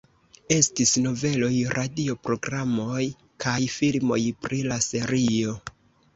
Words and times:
Estis 0.53 0.93
noveloj, 1.03 1.51
radio 1.79 2.15
programoj 2.29 3.05
kaj 3.47 3.55
filmoj 3.75 4.19
pri 4.49 4.65
la 4.75 4.81
serio. 4.89 5.57